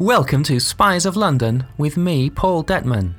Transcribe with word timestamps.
Welcome 0.00 0.44
to 0.44 0.58
Spies 0.60 1.04
of 1.04 1.14
London 1.14 1.66
with 1.76 1.98
me, 1.98 2.30
Paul 2.30 2.64
Detman. 2.64 3.12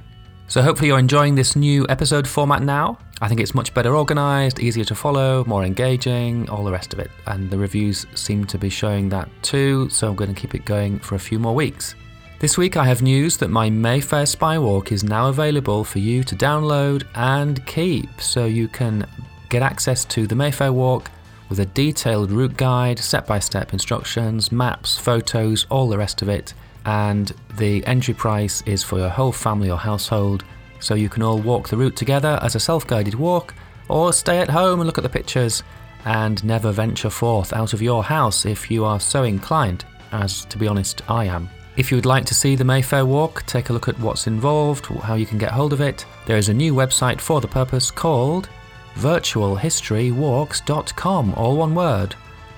So, 0.48 0.64
hopefully, 0.64 0.88
you're 0.88 0.98
enjoying 0.98 1.36
this 1.36 1.56
new 1.56 1.86
episode 1.90 2.28
format 2.28 2.64
now. 2.64 2.98
I 3.22 3.28
think 3.28 3.40
it's 3.40 3.54
much 3.54 3.72
better 3.76 3.96
organised, 3.96 4.60
easier 4.60 4.84
to 4.86 4.96
follow, 4.96 5.46
more 5.46 5.64
engaging, 5.64 6.50
all 6.50 6.64
the 6.64 6.72
rest 6.72 6.92
of 6.92 6.98
it. 6.98 7.12
And 7.28 7.52
the 7.52 7.58
reviews 7.60 8.08
seem 8.16 8.46
to 8.46 8.58
be 8.58 8.72
showing 8.72 9.10
that 9.10 9.30
too, 9.44 9.90
so 9.90 10.10
I'm 10.10 10.16
going 10.16 10.34
to 10.34 10.42
keep 10.42 10.56
it 10.56 10.66
going 10.66 10.98
for 10.98 11.14
a 11.14 11.20
few 11.20 11.38
more 11.38 11.54
weeks. 11.54 11.94
This 12.40 12.58
week, 12.58 12.76
I 12.78 12.86
have 12.86 13.04
news 13.04 13.38
that 13.38 13.52
my 13.52 13.70
Mayfair 13.70 14.26
Spy 14.26 14.58
Walk 14.58 14.92
is 14.92 15.04
now 15.04 15.30
available 15.30 15.84
for 15.84 16.00
you 16.00 16.24
to 16.24 16.36
download 16.36 17.04
and 17.14 17.64
keep, 17.68 18.20
so 18.20 18.46
you 18.46 18.68
can 18.68 19.06
get 19.50 19.62
access 19.62 20.04
to 20.06 20.26
the 20.26 20.34
Mayfair 20.34 20.74
Walk 20.74 21.12
with 21.48 21.60
a 21.60 21.66
detailed 21.68 22.32
route 22.32 22.58
guide, 22.58 22.98
step 22.98 23.28
by 23.28 23.38
step 23.38 23.72
instructions, 23.72 24.52
maps, 24.52 24.98
photos, 24.98 25.68
all 25.70 25.88
the 25.88 25.98
rest 26.00 26.24
of 26.24 26.28
it. 26.28 26.56
And 26.86 27.32
the 27.58 27.86
entry 27.86 28.14
price 28.14 28.64
is 28.66 28.84
for 28.84 28.98
your 28.98 29.10
whole 29.10 29.32
family 29.32 29.70
or 29.70 29.78
household, 29.78 30.44
so 30.80 30.96
you 30.96 31.10
can 31.10 31.24
all 31.24 31.40
walk 31.40 31.70
the 31.70 31.78
route 31.78 31.96
together 31.96 32.40
as 32.42 32.56
a 32.56 32.60
self 32.60 32.88
guided 32.88 33.16
walk, 33.16 33.54
or 33.88 34.14
stay 34.14 34.40
at 34.40 34.50
home 34.50 34.80
and 34.80 34.88
look 34.88 34.98
at 34.98 35.04
the 35.04 35.10
pictures 35.10 35.64
and 36.06 36.44
never 36.44 36.72
venture 36.72 37.10
forth 37.10 37.54
out 37.54 37.74
of 37.74 37.82
your 37.82 38.04
house 38.04 38.46
if 38.46 38.72
you 38.72 38.86
are 38.86 39.00
so 39.00 39.24
inclined, 39.24 39.86
as 40.12 40.46
to 40.46 40.58
be 40.58 40.68
honest, 40.68 41.02
I 41.10 41.26
am. 41.26 41.50
If 41.78 41.90
you 41.90 41.98
would 41.98 42.06
like 42.06 42.26
to 42.26 42.34
see 42.34 42.56
the 42.56 42.66
Mayfair 42.66 43.06
Walk, 43.06 43.46
take 43.46 43.70
a 43.70 43.74
look 43.74 43.88
at 43.88 44.00
what's 44.00 44.28
involved, 44.28 44.88
how 44.88 45.16
you 45.16 45.26
can 45.26 45.38
get 45.38 45.52
hold 45.52 45.74
of 45.74 45.82
it. 45.82 46.06
There 46.26 46.38
is 46.38 46.50
a 46.50 46.54
new 46.54 46.74
website 46.74 47.22
for 47.22 47.40
the 47.40 47.48
purpose 47.48 47.92
called 47.92 48.50
virtualhistorywalks.com, 48.96 51.34
all 51.36 51.56
one 51.56 51.74
word. 51.74 52.14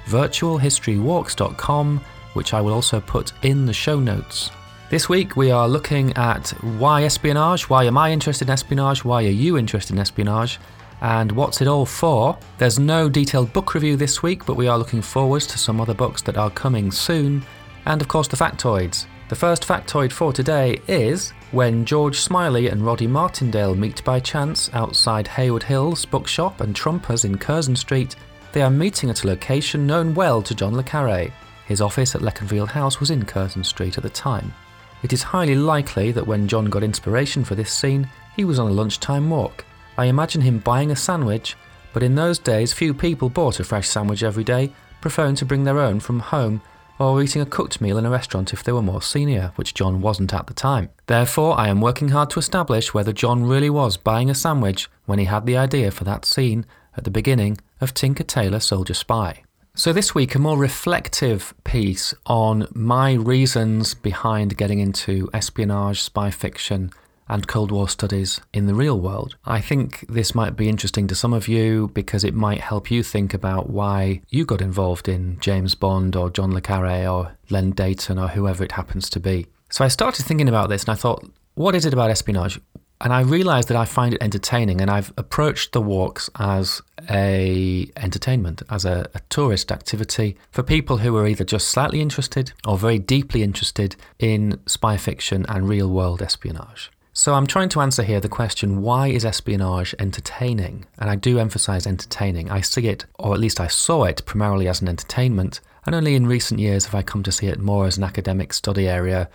virtualhistorywalks.com, 0.06 2.02
which 2.34 2.54
I 2.54 2.62
will 2.62 2.74
also 2.74 3.00
put 3.00 3.34
in 3.44 3.66
the 3.66 3.74
show 3.74 4.00
notes. 4.00 4.52
This 4.90 5.10
week 5.10 5.36
we 5.36 5.50
are 5.50 5.68
looking 5.68 6.14
at 6.14 6.50
why 6.78 7.04
espionage, 7.04 7.70
why 7.70 7.86
am 7.86 7.98
I 7.98 8.12
interested 8.12 8.48
in 8.48 8.54
espionage, 8.54 9.04
why 9.04 9.24
are 9.24 9.30
you 9.30 9.58
interested 9.58 9.94
in 9.94 10.00
espionage, 10.00 10.60
and 11.02 11.32
what's 11.32 11.62
it 11.62 11.68
all 11.68 11.86
for. 11.86 12.38
There's 12.58 12.80
no 12.80 13.10
detailed 13.10 13.52
book 13.54 13.74
review 13.74 13.98
this 13.98 14.24
week, 14.24 14.46
but 14.46 14.56
we 14.56 14.68
are 14.68 14.78
looking 14.78 15.02
forward 15.02 15.42
to 15.42 15.58
some 15.58 15.82
other 15.82 15.94
books 15.94 16.22
that 16.24 16.38
are 16.38 16.50
coming 16.50 16.92
soon, 16.92 17.44
and 17.86 18.02
of 18.02 18.08
course 18.08 18.28
the 18.28 18.38
factoids. 18.38 19.06
The 19.30 19.36
first 19.36 19.68
factoid 19.68 20.12
for 20.12 20.32
today 20.32 20.80
is 20.88 21.32
when 21.52 21.86
George 21.86 22.20
Smiley 22.20 22.68
and 22.68 22.86
Roddy 22.86 23.08
Martindale 23.08 23.76
meet 23.76 24.04
by 24.04 24.20
chance 24.20 24.70
outside 24.74 25.28
Heywood 25.28 25.64
Hills 25.64 26.06
bookshop 26.06 26.62
and 26.62 26.76
Trumpers 26.76 27.26
in 27.26 27.38
Curzon 27.38 27.76
Street, 27.76 28.16
they 28.52 28.62
are 28.62 28.70
meeting 28.70 29.10
at 29.10 29.24
a 29.24 29.28
location 29.28 29.88
known 29.88 30.14
well 30.14 30.42
to 30.44 30.54
John 30.54 30.76
le 30.76 30.84
Carre. 30.84 31.34
His 31.74 31.82
office 31.82 32.14
at 32.14 32.22
Leconfield 32.22 32.68
House 32.68 33.00
was 33.00 33.10
in 33.10 33.26
Curzon 33.26 33.64
Street 33.64 33.98
at 33.98 34.04
the 34.04 34.10
time. 34.12 34.54
It 35.02 35.12
is 35.12 35.24
highly 35.24 35.56
likely 35.56 36.12
that 36.12 36.28
when 36.28 36.48
John 36.48 36.66
got 36.66 36.84
inspiration 36.84 37.44
for 37.44 37.56
this 37.56 37.74
scene, 37.74 38.08
he 38.36 38.46
was 38.46 38.60
on 38.60 38.70
a 38.70 38.74
lunchtime 38.76 39.28
walk. 39.28 39.66
I 39.98 40.06
imagine 40.06 40.42
him 40.42 40.60
buying 40.60 40.92
a 40.92 40.96
sandwich, 40.96 41.56
but 41.92 42.04
in 42.04 42.14
those 42.14 42.38
days 42.38 42.74
few 42.74 42.94
people 42.94 43.28
bought 43.28 43.60
a 43.60 43.64
fresh 43.64 43.90
sandwich 43.90 44.22
every 44.22 44.44
day, 44.44 44.72
preferring 45.02 45.34
to 45.38 45.46
bring 45.46 45.64
their 45.64 45.80
own 45.80 46.00
from 46.00 46.20
home 46.20 46.62
or 47.00 47.24
eating 47.24 47.42
a 47.42 47.46
cooked 47.48 47.82
meal 47.82 47.98
in 47.98 48.06
a 48.06 48.12
restaurant 48.12 48.54
if 48.54 48.64
they 48.64 48.72
were 48.72 48.84
more 48.84 49.02
senior, 49.02 49.52
which 49.56 49.74
John 49.74 50.00
wasn't 50.00 50.32
at 50.32 50.46
the 50.46 50.54
time. 50.54 50.92
Therefore, 51.08 51.60
I 51.60 51.70
am 51.70 51.82
working 51.82 52.10
hard 52.10 52.30
to 52.30 52.40
establish 52.40 52.94
whether 52.94 53.12
John 53.12 53.46
really 53.46 53.72
was 53.72 53.98
buying 53.98 54.30
a 54.30 54.36
sandwich 54.36 54.92
when 55.08 55.18
he 55.18 55.26
had 55.26 55.48
the 55.48 55.58
idea 55.58 55.90
for 55.90 56.04
that 56.04 56.24
scene 56.24 56.68
at 56.96 57.04
the 57.04 57.10
beginning 57.10 57.58
of 57.82 57.96
Tinker 57.96 58.26
Tailor 58.26 58.60
Soldier 58.60 58.94
Spy. 58.94 59.42
So, 59.76 59.92
this 59.92 60.14
week, 60.14 60.36
a 60.36 60.40
more 60.40 60.56
reflective 60.56 61.52
piece 61.64 62.14
on 62.28 62.68
my 62.76 63.14
reasons 63.14 63.96
behind 63.96 64.56
getting 64.56 64.78
into 64.78 65.32
espionage, 65.34 66.00
spy 66.00 66.30
fiction, 66.30 66.92
and 67.28 67.48
Cold 67.48 67.72
War 67.72 67.90
studies 67.90 68.40
in 68.54 68.68
the 68.68 68.76
real 68.76 69.00
world. 69.00 69.36
I 69.46 69.62
think 69.62 70.06
this 70.08 70.36
might 70.36 70.56
be 70.56 70.70
interesting 70.70 71.08
to 71.08 71.16
some 71.16 71.34
of 71.34 71.48
you 71.48 71.90
because 71.96 72.24
it 72.24 72.36
might 72.36 72.62
help 72.62 72.92
you 72.92 73.02
think 73.02 73.34
about 73.34 73.68
why 73.68 74.22
you 74.30 74.46
got 74.46 74.62
involved 74.62 75.10
in 75.10 75.40
James 75.40 75.74
Bond 75.74 76.16
or 76.16 76.30
John 76.30 76.54
Le 76.54 76.62
Carre 76.62 77.08
or 77.08 77.36
Len 77.50 77.72
Deighton 77.72 78.20
or 78.20 78.28
whoever 78.28 78.64
it 78.64 78.74
happens 78.74 79.10
to 79.10 79.20
be. 79.20 79.48
So 79.72 79.84
I 79.84 79.88
started 79.88 80.24
thinking 80.24 80.50
about 80.50 80.70
this 80.70 80.84
and 80.84 80.92
I 80.92 80.96
thought, 80.96 81.28
what 81.56 81.74
is 81.74 81.88
it 81.88 81.94
about 81.94 82.12
espionage? 82.12 82.60
And 83.02 83.12
I 83.12 83.22
realized 83.22 83.68
that 83.68 83.78
I 83.78 83.86
find 83.86 84.14
it 84.14 84.24
entertaining 84.24 84.80
and 84.80 84.90
I've 84.90 85.12
approached 85.18 85.74
the 85.74 85.82
walks 85.82 86.30
as 86.40 86.82
a 87.10 87.90
entertainment, 87.98 88.62
as 88.70 88.86
a, 88.86 89.10
a, 89.14 89.20
tourist 89.30 89.72
activity 89.74 90.38
for 90.52 90.64
people 90.64 90.98
who 90.98 91.18
are 91.18 91.28
either 91.28 91.44
just 91.44 91.68
slightly 91.68 92.00
interested 92.00 92.54
or 92.66 92.78
very 92.78 93.00
deeply 93.00 93.44
interested 93.44 93.98
in 94.20 94.60
spy 94.68 94.96
fiction 94.96 95.46
and 95.50 95.68
real 95.68 95.90
world 95.90 96.22
espionage. 96.22 96.92
So 97.16 97.36
I'm 97.36 97.46
trying 97.46 97.70
to 97.70 97.82
answer 97.82 98.02
here 98.02 98.20
the 98.20 98.30
question 98.30 98.82
why 98.82 99.10
is 99.10 99.24
espionage 99.24 99.94
entertaining? 100.00 100.86
And 100.98 101.12
I 101.12 101.16
do 101.16 101.38
emphasize 101.38 101.86
entertaining. 101.86 102.50
I 102.50 102.62
see 102.62 102.88
it, 102.88 103.06
or 103.20 103.34
at 103.36 103.40
least 103.40 103.60
I 103.60 103.68
saw 103.68 104.06
it, 104.06 104.26
primarily 104.26 104.68
as 104.68 104.82
an 104.82 104.88
entertainment, 104.88 105.60
and 105.86 105.94
only 105.94 106.16
in 106.16 106.26
recent 106.26 106.60
years 106.60 106.86
have 106.86 106.96
I 106.96 107.04
come 107.04 107.22
to 107.24 107.32
see 107.32 107.48
it 107.48 107.60
more 107.60 107.86
as 107.86 107.98
an 107.98 108.04
academic 108.04 108.52
study 108.52 108.88
area 108.88 109.30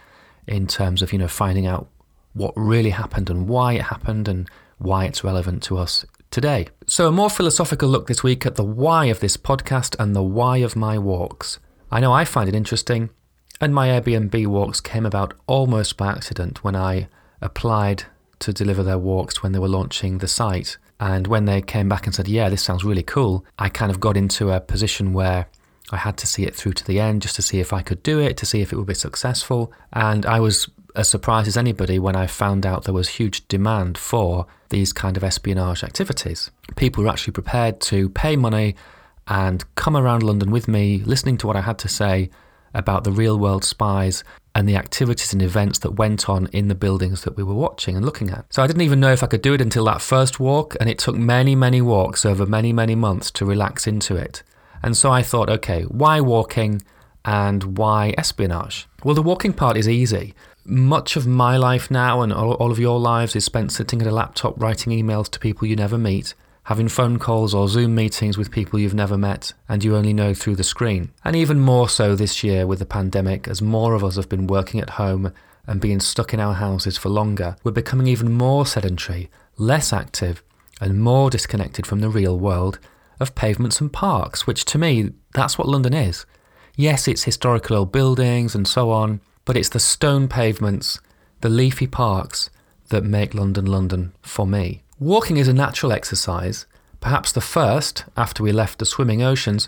in 0.49 0.67
terms 0.67 1.03
of, 1.03 1.13
you 1.13 1.19
know, 1.21 1.29
finding 1.29 1.67
out 1.67 1.89
what 2.39 2.55
really 2.57 2.91
happened 2.91 3.29
and 3.29 3.49
why 3.49 3.75
it 3.75 3.83
happened 3.83 4.29
and 4.29 4.49
why 4.79 5.05
it's 5.05 5.25
relevant 5.25 5.63
to 5.65 5.77
us 5.77 6.07
today. 6.31 6.69
So 6.87 7.09
a 7.09 7.13
more 7.13 7.31
philosophical 7.31 7.89
look 7.89 8.07
this 8.07 8.23
week 8.23 8.47
at 8.47 8.55
the 8.55 8.65
why 8.65 9.07
of 9.07 9.21
this 9.21 9.37
podcast 9.37 9.97
and 9.99 10.15
the 10.15 10.23
why 10.23 10.59
of 10.59 10.77
my 10.77 10.99
walks. 10.99 11.59
I 11.91 12.01
know 12.01 12.13
I 12.13 12.25
find 12.25 12.49
it 12.49 12.55
interesting, 12.55 13.11
and 13.61 13.75
my 13.75 13.89
Airbnb 13.89 14.47
walks 14.47 14.81
came 14.81 15.07
about 15.07 15.35
almost 15.47 15.97
by 15.97 16.09
accident 16.09 16.63
when 16.63 16.77
I 16.77 17.09
applied 17.41 18.05
to 18.41 18.53
deliver 18.53 18.83
their 18.83 18.99
walks 18.99 19.43
when 19.43 19.53
they 19.53 19.59
were 19.59 19.69
launching 19.69 20.19
the 20.19 20.29
site. 20.29 20.77
And 21.01 21.27
when 21.27 21.45
they 21.45 21.63
came 21.63 21.89
back 21.89 22.07
and 22.07 22.15
said, 22.15 22.29
Yeah, 22.29 22.49
this 22.49 22.63
sounds 22.63 22.85
really 22.85 23.03
cool, 23.03 23.45
I 23.59 23.69
kind 23.69 23.91
of 23.91 24.01
got 24.01 24.17
into 24.17 24.51
a 24.51 24.61
position 24.61 25.13
where 25.13 25.47
I 25.91 25.97
had 25.97 26.17
to 26.19 26.27
see 26.27 26.45
it 26.45 26.55
through 26.55 26.75
to 26.75 26.85
the 26.85 27.01
end 27.01 27.23
just 27.23 27.37
to 27.37 27.43
see 27.43 27.61
if 27.61 27.73
I 27.73 27.83
could 27.83 28.03
do 28.03 28.19
it, 28.21 28.37
to 28.39 28.47
see 28.47 28.61
if 28.61 28.73
it 28.73 28.77
would 28.77 28.87
be 28.87 28.95
successful. 28.95 29.73
And 29.93 30.27
I 30.27 30.41
was 30.41 30.69
as 30.99 31.09
surprised 31.09 31.47
as 31.47 31.57
anybody 31.57 31.99
when 31.99 32.17
I 32.17 32.27
found 32.27 32.67
out 32.67 32.85
there 32.85 32.93
was 32.93 33.09
huge 33.09 33.47
demand 33.47 33.97
for 33.97 34.47
these 34.71 34.93
kind 34.93 35.17
of 35.17 35.23
espionage 35.23 35.85
activities. 35.85 36.51
People 36.77 37.05
were 37.05 37.11
actually 37.11 37.33
prepared 37.33 37.81
to 37.83 38.09
pay 38.11 38.35
money 38.37 38.75
and 39.29 39.65
come 39.77 39.97
around 39.97 40.25
London 40.25 40.51
with 40.51 40.67
me, 40.67 40.99
listening 41.05 41.39
to 41.39 41.47
what 41.47 41.55
I 41.55 41.61
had 41.61 41.79
to 41.81 41.89
say 41.89 42.31
about 42.75 43.05
the 43.05 43.13
real 43.13 43.39
world 43.39 43.65
spies 43.65 44.25
and 44.55 44.69
the 44.69 44.77
activities 44.77 45.33
and 45.33 45.41
events 45.41 45.79
that 45.81 45.93
went 45.93 46.29
on 46.29 46.49
in 46.53 46.67
the 46.67 46.75
buildings 46.75 47.23
that 47.23 47.37
we 47.37 47.45
were 47.45 47.55
watching 47.55 47.95
and 47.95 48.05
looking 48.05 48.31
at. 48.31 48.45
So 48.51 48.63
I 48.63 48.67
didn't 48.67 48.83
even 48.83 48.99
know 48.99 49.13
if 49.13 49.23
I 49.23 49.29
could 49.29 49.43
do 49.43 49.55
it 49.55 49.61
until 49.61 49.85
that 49.85 50.03
first 50.03 50.41
walk, 50.41 50.77
and 50.81 50.91
it 50.91 50.99
took 50.99 51.15
many, 51.15 51.55
many 51.55 51.81
walks 51.81 52.27
over 52.27 52.45
many, 52.45 52.73
many 52.73 52.97
months 52.97 53.31
to 53.33 53.45
relax 53.45 53.87
into 53.87 54.17
it. 54.17 54.43
And 54.83 54.97
so 54.97 55.13
I 55.13 55.23
thought, 55.23 55.49
okay, 55.49 55.83
why 55.83 56.21
walking 56.21 56.83
and 57.25 57.79
why 57.79 58.15
espionage? 58.19 58.89
Well, 59.05 59.15
the 59.15 59.23
walking 59.23 59.53
part 59.53 59.77
is 59.77 59.89
easy. 59.89 60.35
Much 60.71 61.17
of 61.17 61.27
my 61.27 61.57
life 61.57 61.91
now 61.91 62.21
and 62.21 62.31
all 62.31 62.71
of 62.71 62.79
your 62.79 63.01
lives 63.01 63.35
is 63.35 63.43
spent 63.43 63.73
sitting 63.73 64.03
at 64.03 64.07
a 64.07 64.13
laptop 64.13 64.61
writing 64.61 64.93
emails 64.93 65.31
to 65.31 65.39
people 65.39 65.67
you 65.67 65.75
never 65.75 65.97
meet 65.97 66.35
having 66.69 66.87
phone 66.87 67.19
calls 67.19 67.55
or 67.55 67.67
Zoom 67.67 67.95
meetings 67.95 68.37
with 68.37 68.51
people 68.51 68.79
you've 68.79 68.93
never 68.93 69.17
met 69.17 69.55
and 69.71 69.83
you 69.83 69.97
only 69.97 70.13
know 70.13 70.35
through 70.35 70.55
the 70.55 70.63
screen. 70.63 71.11
And 71.25 71.35
even 71.35 71.59
more 71.61 71.89
so 71.89 72.15
this 72.15 72.45
year 72.45 72.67
with 72.67 72.81
the 72.81 72.85
pandemic, 72.85 73.49
as 73.49 73.63
more 73.63 73.95
of 73.95 74.05
us 74.05 74.17
have 74.17 74.29
been 74.29 74.47
working 74.47 74.79
at 74.79 74.91
home 74.91 75.33
and 75.67 75.81
being 75.81 75.99
stuck 75.99 76.35
in 76.35 76.41
our 76.41 76.53
houses 76.53 76.99
for 76.99 77.09
longer, 77.09 77.57
we're 77.65 77.73
becoming 77.73 78.07
even 78.07 78.35
more 78.35 78.67
sedentary, 78.67 79.31
less 79.57 79.95
active, 79.95 80.43
and 80.79 81.01
more 81.01 81.31
disconnected 81.31 81.87
from 81.87 82.01
the 82.01 82.11
real 82.11 82.39
world 82.39 82.79
of 83.19 83.35
pavements 83.35 83.81
and 83.81 83.91
parks, 83.91 84.47
which 84.47 84.67
to 84.67 84.77
me, 84.77 85.13
that's 85.33 85.57
what 85.57 85.69
London 85.69 85.95
is. 85.95 86.27
Yes, 86.77 87.09
it's 87.09 87.25
historical 87.25 87.77
old 87.77 87.93
buildings 87.93 88.55
and 88.55 88.69
so 88.69 88.91
on, 88.91 89.23
but 89.49 89.57
it's 89.57 89.71
the 89.71 89.81
stone 89.81 90.29
pavements, 90.29 91.01
the 91.41 91.49
leafy 91.49 91.87
parks 91.87 92.51
that 92.91 93.03
make 93.03 93.33
London 93.33 93.65
London 93.65 94.13
for 94.21 94.47
me. 94.47 94.83
Walking 95.01 95.39
is 95.39 95.49
a 95.49 95.55
natural 95.55 95.91
exercise, 95.91 96.67
perhaps 97.01 97.33
the 97.33 97.41
first 97.41 98.05
after 98.15 98.43
we 98.43 98.53
left 98.53 98.79
the 98.79 98.85
swimming 98.85 99.23
oceans, 99.23 99.67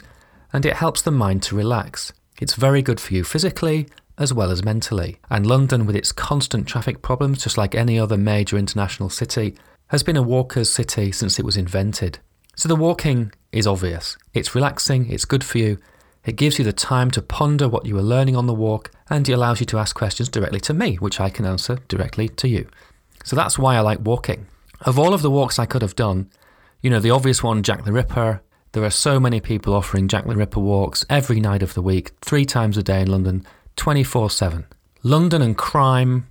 and 0.52 0.66
it 0.66 0.76
helps 0.76 1.00
the 1.00 1.10
mind 1.10 1.42
to 1.44 1.56
relax. 1.56 2.12
It's 2.42 2.56
very 2.56 2.82
good 2.82 3.00
for 3.00 3.14
you 3.14 3.24
physically 3.24 3.88
as 4.18 4.34
well 4.34 4.50
as 4.50 4.62
mentally. 4.62 5.18
And 5.30 5.46
London, 5.46 5.86
with 5.86 5.96
its 5.96 6.12
constant 6.12 6.68
traffic 6.68 7.00
problems, 7.00 7.42
just 7.42 7.56
like 7.56 7.74
any 7.74 7.98
other 7.98 8.18
major 8.18 8.58
international 8.58 9.08
city, 9.08 9.54
has 9.86 10.02
been 10.02 10.18
a 10.18 10.22
walker's 10.22 10.70
city 10.70 11.10
since 11.10 11.38
it 11.38 11.44
was 11.46 11.56
invented. 11.56 12.18
So 12.54 12.68
the 12.68 12.76
walking 12.76 13.32
is 13.50 13.66
obvious. 13.66 14.18
It's 14.34 14.54
relaxing, 14.54 15.10
it's 15.10 15.24
good 15.24 15.42
for 15.42 15.56
you, 15.56 15.78
it 16.24 16.36
gives 16.36 16.58
you 16.58 16.64
the 16.64 16.72
time 16.72 17.10
to 17.12 17.22
ponder 17.22 17.68
what 17.68 17.86
you 17.86 17.96
are 17.96 18.02
learning 18.02 18.36
on 18.36 18.46
the 18.46 18.54
walk, 18.54 18.90
and 19.08 19.26
it 19.28 19.32
allows 19.32 19.60
you 19.60 19.66
to 19.66 19.78
ask 19.78 19.96
questions 19.96 20.28
directly 20.28 20.60
to 20.60 20.74
me, 20.74 20.96
which 20.96 21.20
I 21.20 21.30
can 21.30 21.46
answer 21.46 21.78
directly 21.88 22.28
to 22.28 22.48
you. 22.48 22.68
So 23.24 23.36
that's 23.36 23.58
why 23.58 23.76
I 23.76 23.80
like 23.80 24.00
walking. 24.00 24.46
Of 24.82 24.98
all 24.98 25.14
of 25.14 25.22
the 25.22 25.30
walks 25.30 25.58
I 25.58 25.66
could 25.66 25.82
have 25.82 25.96
done, 25.96 26.30
you 26.82 26.90
know, 26.90 27.00
the 27.00 27.10
obvious 27.10 27.42
one, 27.42 27.62
Jack 27.62 27.84
the 27.84 27.92
Ripper, 27.92 28.42
there 28.72 28.84
are 28.84 28.90
so 28.90 29.18
many 29.18 29.40
people 29.40 29.74
offering 29.74 30.08
Jack 30.08 30.26
the 30.26 30.36
Ripper 30.36 30.60
walks 30.60 31.04
every 31.10 31.40
night 31.40 31.62
of 31.62 31.74
the 31.74 31.82
week, 31.82 32.12
three 32.20 32.44
times 32.44 32.76
a 32.76 32.82
day 32.82 33.00
in 33.00 33.10
London, 33.10 33.46
24 33.76 34.30
7. 34.30 34.66
London 35.02 35.40
and 35.40 35.56
crime 35.56 36.28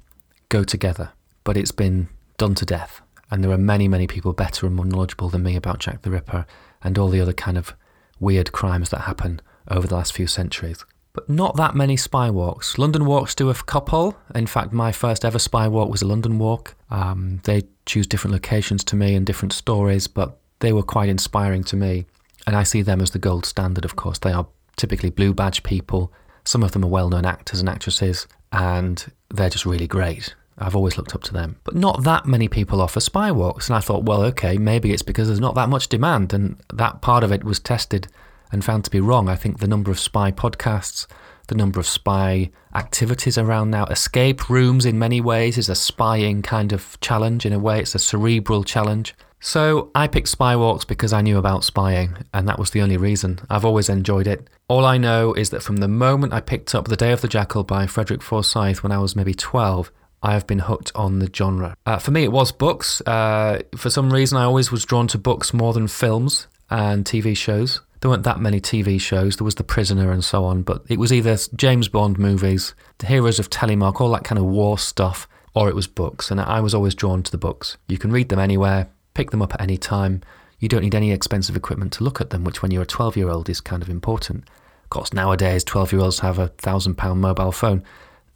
go 0.50 0.64
together, 0.64 1.12
but 1.44 1.58
it's 1.58 1.72
been 1.72 2.10
done 2.38 2.56
to 2.56 2.66
death. 2.66 3.02
And 3.32 3.44
there 3.44 3.52
are 3.52 3.58
many, 3.58 3.88
many 3.88 4.08
people 4.08 4.34
better 4.34 4.66
and 4.66 4.76
more 4.76 4.86
knowledgeable 4.86 5.30
than 5.30 5.44
me 5.44 5.56
about 5.56 5.80
Jack 5.80 6.04
the 6.04 6.12
Ripper 6.12 6.46
and 6.84 6.98
all 6.98 7.10
the 7.10 7.22
other 7.22 7.34
kind 7.34 7.58
of 7.58 7.76
weird 8.20 8.52
crimes 8.52 8.90
that 8.90 9.02
happen 9.02 9.42
over 9.68 9.88
the 9.88 9.96
last 9.96 10.14
few 10.14 10.28
centuries. 10.28 10.86
But 11.14 11.30
not 11.30 11.58
that 11.58 11.76
many 11.76 11.98
spy 11.98 12.30
walks. 12.30 12.78
London 12.78 13.06
walks 13.06 13.36
do 13.36 13.50
a 13.50 13.54
couple. 13.54 14.16
In 14.36 14.48
fact, 14.48 14.72
my 14.72 14.92
first 14.92 15.26
ever 15.26 15.40
spy 15.40 15.68
walk 15.68 15.90
was 15.90 16.02
a 16.02 16.08
London 16.08 16.38
walk. 16.38 16.76
Um, 16.92 17.42
they 17.44 17.64
choose 17.86 18.08
different 18.08 18.34
locations 18.34 18.84
to 18.86 18.96
me 18.96 19.16
and 19.16 19.26
different 19.26 19.54
stories, 19.54 20.08
but 20.08 20.38
they 20.60 20.72
were 20.72 20.84
quite 20.84 21.10
inspiring 21.10 21.64
to 21.66 21.76
me. 21.76 22.06
And 22.46 22.56
I 22.56 22.64
see 22.64 22.82
them 22.82 23.02
as 23.02 23.12
the 23.12 23.20
gold 23.20 23.46
standard, 23.46 23.86
of 23.86 23.96
course. 23.96 24.20
They 24.20 24.32
are 24.32 24.48
typically 24.78 25.10
blue 25.10 25.34
badge 25.34 25.64
people. 25.64 26.14
Some 26.46 26.64
of 26.64 26.72
them 26.72 26.86
are 26.86 26.90
well 26.90 27.10
known 27.10 27.26
actors 27.26 27.60
and 27.60 27.68
actresses, 27.68 28.28
and 28.52 29.12
they're 29.30 29.50
just 29.50 29.66
really 29.66 29.88
great. 29.88 30.36
I've 30.58 30.76
always 30.76 30.98
looked 30.98 31.16
up 31.16 31.24
to 31.24 31.34
them. 31.34 31.58
But 31.64 31.76
not 31.76 32.04
that 32.04 32.26
many 32.26 32.48
people 32.48 32.82
offer 32.82 33.00
spy 33.00 33.32
walks. 33.32 33.70
And 33.70 33.78
I 33.78 33.80
thought, 33.80 34.04
well, 34.04 34.22
okay, 34.24 34.58
maybe 34.58 34.92
it's 34.92 35.02
because 35.02 35.28
there's 35.28 35.40
not 35.40 35.56
that 35.56 35.70
much 35.70 35.88
demand. 35.88 36.34
And 36.34 36.58
that 36.74 37.02
part 37.02 37.24
of 37.24 37.32
it 37.32 37.44
was 37.44 37.60
tested 37.60 38.08
and 38.52 38.64
found 38.64 38.84
to 38.86 38.92
be 38.92 39.00
wrong. 39.00 39.30
I 39.30 39.36
think 39.36 39.60
the 39.60 39.68
number 39.68 39.92
of 39.92 40.00
spy 40.00 40.32
podcasts, 40.32 41.08
the 41.48 41.56
number 41.56 41.80
of 41.80 41.88
spy 41.88 42.52
activities 42.76 43.38
around 43.38 43.72
now, 43.72 43.86
escape 43.86 44.50
rooms 44.50 44.86
in 44.86 45.00
many 45.00 45.22
ways 45.22 45.58
is 45.58 45.70
a 45.70 45.76
spying 45.76 46.42
kind 46.42 46.72
of 46.74 47.00
challenge. 47.02 47.46
In 47.46 47.54
a 47.54 47.60
way, 47.60 47.80
it's 47.80 47.96
a 47.96 48.00
cerebral 48.00 48.64
challenge. 48.64 49.16
So 49.42 49.90
I 49.96 50.08
picked 50.08 50.28
Spy 50.28 50.56
Walks 50.58 50.84
because 50.84 51.14
I 51.14 51.22
knew 51.22 51.38
about 51.38 51.64
spying, 51.64 52.18
and 52.34 52.48
that 52.48 52.60
was 52.60 52.72
the 52.72 52.82
only 52.82 52.98
reason. 52.98 53.40
I've 53.50 53.64
always 53.64 53.88
enjoyed 53.88 54.28
it. 54.28 54.50
All 54.68 54.86
I 54.86 54.98
know 54.98 55.34
is 55.34 55.50
that 55.52 55.64
from 55.64 55.78
the 55.78 55.88
moment 55.88 56.34
I 56.34 56.42
picked 56.42 56.76
up 56.76 56.88
The 56.88 56.98
Day 56.98 57.14
of 57.14 57.22
the 57.22 57.30
Jackal 57.30 57.64
by 57.64 57.88
Frederick 57.88 58.22
Forsyth 58.22 58.84
when 58.84 58.92
I 58.92 59.00
was 59.00 59.16
maybe 59.16 59.34
12, 59.34 59.92
I 60.22 60.34
have 60.34 60.46
been 60.46 60.60
hooked 60.60 60.92
on 60.94 61.20
the 61.20 61.30
genre. 61.34 61.76
Uh, 61.86 61.98
for 61.98 62.12
me, 62.12 62.24
it 62.26 62.32
was 62.34 62.52
books. 62.52 63.02
Uh, 63.02 63.62
for 63.78 63.90
some 63.90 64.12
reason, 64.12 64.38
I 64.38 64.44
always 64.44 64.72
was 64.72 64.84
drawn 64.84 65.08
to 65.08 65.18
books 65.18 65.54
more 65.54 65.72
than 65.72 65.88
films 65.88 66.48
and 66.70 67.06
TV 67.06 67.36
shows. 67.36 67.82
There 68.02 68.10
weren't 68.10 68.24
that 68.24 68.40
many 68.40 68.62
TV 68.62 69.00
shows. 69.00 69.36
There 69.36 69.46
was 69.46 69.56
The 69.56 69.64
Prisoner 69.64 70.12
and 70.12 70.24
so 70.24 70.46
on, 70.46 70.64
but 70.64 70.84
it 70.88 71.00
was 71.00 71.12
either 71.12 71.38
James 71.56 71.90
Bond 71.90 72.18
movies, 72.18 72.74
The 73.00 73.08
Heroes 73.08 73.40
of 73.40 73.50
Telemark, 73.50 74.00
all 74.00 74.12
that 74.12 74.24
kind 74.24 74.40
of 74.40 74.46
war 74.46 74.78
stuff, 74.78 75.28
or 75.54 75.68
it 75.68 75.76
was 75.76 75.88
books. 75.88 76.32
And 76.32 76.40
I 76.40 76.62
was 76.62 76.74
always 76.74 76.96
drawn 76.96 77.24
to 77.24 77.32
the 77.32 77.38
books. 77.38 77.78
You 77.88 77.98
can 77.98 78.12
read 78.12 78.30
them 78.30 78.40
anywhere, 78.40 78.88
pick 79.14 79.32
them 79.32 79.42
up 79.42 79.54
at 79.54 79.62
any 79.62 79.78
time. 79.78 80.22
You 80.60 80.70
don't 80.70 80.84
need 80.84 80.96
any 80.96 81.12
expensive 81.12 81.58
equipment 81.58 81.92
to 81.94 82.04
look 82.04 82.22
at 82.22 82.30
them, 82.30 82.44
which 82.44 82.62
when 82.62 82.72
you're 82.72 82.84
a 82.84 82.88
12 82.88 83.18
year 83.18 83.30
old 83.30 83.50
is 83.50 83.60
kind 83.60 83.82
of 83.82 83.90
important. 83.90 84.48
Of 84.84 84.90
course, 84.90 85.14
nowadays, 85.14 85.64
12 85.66 85.92
year 85.92 86.02
olds 86.02 86.20
have 86.20 86.40
a 86.40 86.48
thousand 86.48 86.96
pound 86.96 87.20
mobile 87.20 87.52
phone. 87.52 87.84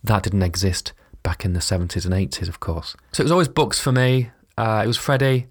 That 0.04 0.24
didn't 0.24 0.44
exist 0.44 0.92
back 1.24 1.46
in 1.46 1.54
the 1.54 1.60
70s 1.62 2.06
and 2.06 2.14
80s, 2.14 2.50
of 2.50 2.60
course. 2.60 2.96
So 3.14 3.22
it 3.22 3.26
was 3.26 3.32
always 3.32 3.48
books 3.48 3.80
for 3.80 3.94
me. 3.94 4.32
Uh, 4.58 4.82
it 4.84 4.88
was 4.88 4.98
Freddie, 4.98 5.48